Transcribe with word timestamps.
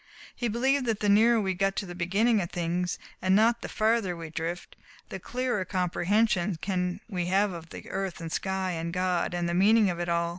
He 0.35 0.47
believed 0.47 0.87
that 0.87 0.99
the 0.99 1.09
nearer 1.09 1.39
we 1.39 1.53
get 1.53 1.75
to 1.75 1.85
the 1.85 1.93
beginning 1.93 2.41
of 2.41 2.49
things, 2.49 2.97
and 3.21 3.35
not 3.35 3.61
the 3.61 3.69
farther 3.69 4.17
we 4.17 4.31
drift, 4.31 4.75
the 5.09 5.19
clearer 5.19 5.63
comprehension 5.63 6.57
can 6.59 7.01
we 7.07 7.27
have 7.27 7.51
of 7.51 7.67
earth 7.87 8.19
and 8.19 8.31
sky 8.31 8.71
and 8.71 8.91
God, 8.91 9.35
and 9.35 9.47
the 9.47 9.53
meaning 9.53 9.91
of 9.91 9.99
it 9.99 10.09
all. 10.09 10.29